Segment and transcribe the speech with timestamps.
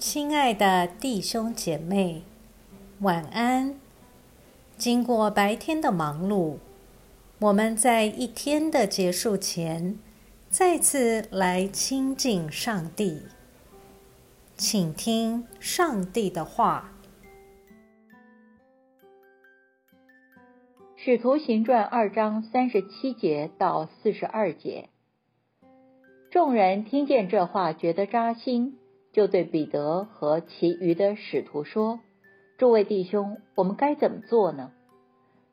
[0.00, 2.22] 亲爱的弟兄姐妹，
[3.00, 3.78] 晚安。
[4.78, 6.56] 经过白天的忙碌，
[7.38, 9.98] 我们在一天的结束前，
[10.48, 13.24] 再次来亲近上帝，
[14.56, 16.92] 请听上帝的话。
[21.04, 24.88] 《使徒行传》二章三十七节到四十二节，
[26.30, 28.78] 众人听见这话，觉得扎心，
[29.12, 32.00] 就对彼得和其余的使徒说
[32.58, 34.72] ：“诸位弟兄，我们该怎么做呢？”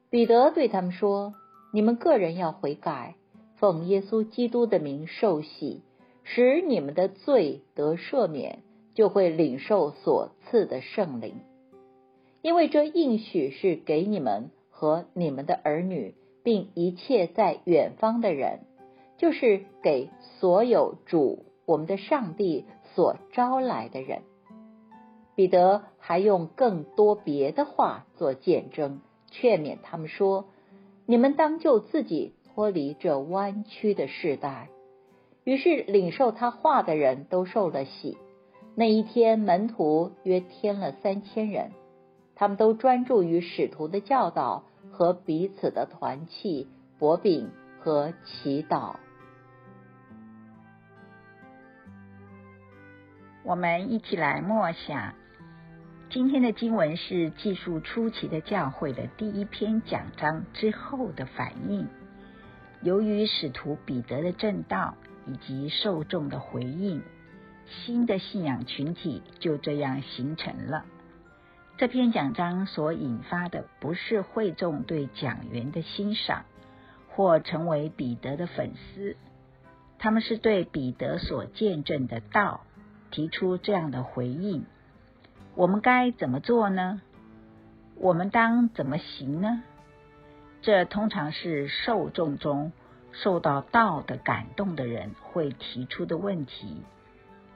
[0.09, 1.33] 彼得对他们说
[1.73, 3.15] ：“你们个人要悔改，
[3.55, 5.81] 奉耶稣基督的名受洗，
[6.23, 8.59] 使你们的罪得赦免，
[8.93, 11.35] 就会领受所赐的圣灵，
[12.41, 14.49] 因为这应许是给你们。”
[14.79, 16.13] 和你们的儿女，
[16.43, 18.59] 并一切在远方的人，
[19.17, 22.65] 就是给所有主我们的上帝
[22.97, 24.23] 所招来的人。
[25.35, 30.45] 彼得还用更多别的话做见证，劝勉他们说
[31.05, 34.69] ：“你们当救自己脱离这弯曲的世代。”
[35.45, 38.17] 于是领受他话的人都受了喜。
[38.73, 41.73] 那一天，门徒约添了三千人。
[42.33, 48.95] 他们都专注于使徒的教导和彼此的团契、薄饼和祈祷。
[53.47, 55.13] 我们一起来默想
[56.09, 61.87] 今天的经文，是记述初期的教会的第一篇讲章之后的反应。
[62.81, 67.01] 由于使徒彼得的正道以及受众的回应，
[67.69, 70.83] 新的信仰群体就这样形成了。
[71.77, 76.43] 这篇讲章所引发的不是会众对讲员的欣赏，
[77.11, 79.15] 或成为彼得的粉丝，
[79.99, 82.65] 他们是对彼得所见证的道
[83.11, 84.65] 提出这样的回应：
[85.55, 87.01] 我们该怎么做呢？
[87.95, 89.63] 我们当怎么行呢？
[90.61, 92.71] 这通常是受众中
[93.11, 96.83] 受到道的感动的人会提出的问题，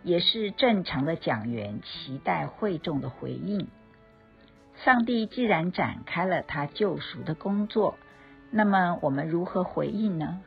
[0.04, 3.68] 也是正常的讲员期待会众的回应。
[4.84, 7.98] 上帝既然展开了他救赎的工作，
[8.50, 10.42] 那么我们如何回应呢？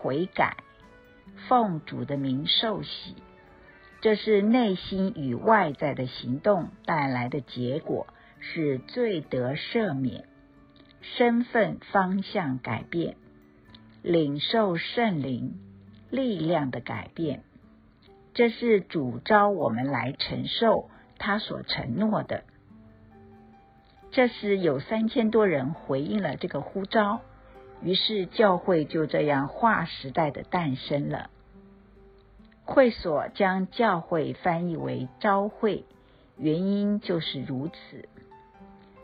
[0.00, 0.58] 悔改，
[1.48, 3.16] 奉主的名受洗，
[4.00, 8.06] 这是内心与外在的行动带来的结果，
[8.38, 10.24] 是罪得赦免，
[11.02, 13.16] 身份方向改变，
[14.02, 15.58] 领受圣灵
[16.10, 17.42] 力量的改变，
[18.34, 20.88] 这是主召我们来承受
[21.18, 22.44] 他所承诺的。
[24.12, 27.20] 这时有三千多人回应了这个呼召，
[27.82, 31.30] 于是教会就这样划时代的诞生了。
[32.68, 35.86] 会所将教会翻译为召会，
[36.36, 38.06] 原因就是如此。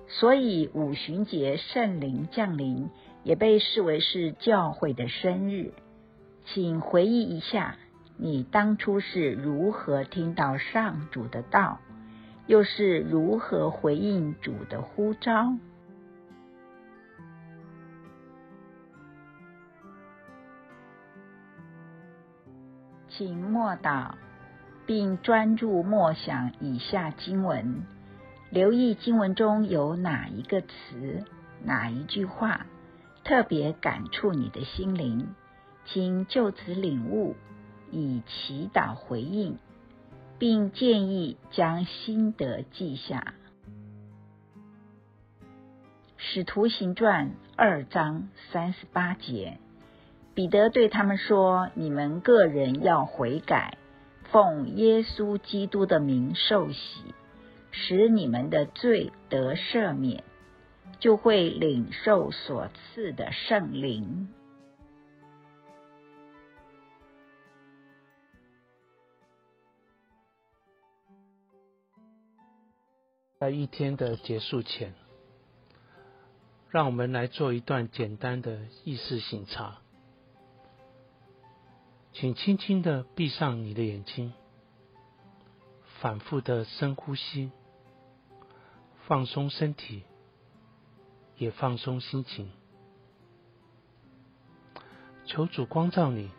[0.06, 2.90] 所以五旬节圣灵降临
[3.22, 5.72] 也被视为是教会的生日。
[6.44, 7.76] 请回忆一下，
[8.18, 11.80] 你当初是如何听到上主的道？
[12.46, 15.54] 又是如何回应主的呼召？
[23.16, 24.12] 请默祷，
[24.86, 27.84] 并专注默想以下经文，
[28.50, 31.24] 留意经文中有哪一个词、
[31.62, 32.66] 哪一句话
[33.24, 35.34] 特别感触你的心灵，
[35.86, 37.36] 请就此领悟，
[37.90, 39.58] 以祈祷回应。
[40.36, 43.34] 并建议将心得记下。
[46.16, 49.58] 使徒行传二章三十八节，
[50.34, 53.78] 彼得对他们说：“你们个人要悔改，
[54.24, 57.14] 奉耶稣基督的名受洗，
[57.70, 60.24] 使你们的罪得赦免，
[60.98, 64.28] 就会领受所赐的圣灵。”
[73.38, 74.94] 在一天的结束前，
[76.70, 79.83] 让我们来做一段简单的意识醒察。
[82.24, 84.32] 请轻轻的闭上你的眼睛，
[86.00, 87.50] 反复的深呼吸，
[89.06, 90.04] 放松身体，
[91.36, 92.50] 也放松心情。
[95.26, 96.30] 求主光照你，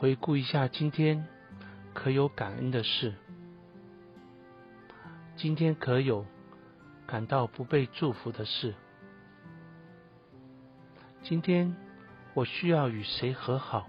[0.00, 1.24] 回顾一下今天
[1.94, 3.14] 可有感恩的事。
[5.36, 6.26] 今天可有
[7.06, 8.74] 感到不被祝福的事？
[11.22, 11.76] 今天
[12.34, 13.88] 我需要与谁和好？